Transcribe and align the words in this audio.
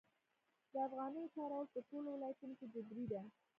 د 0.71 0.73
افغانیو 0.87 1.31
کارول 1.35 1.65
په 1.73 1.79
ټولو 1.89 2.07
ولایتونو 2.11 2.53
کې 2.59 2.67
جبري 2.73 3.05
دي؟ 3.11 3.21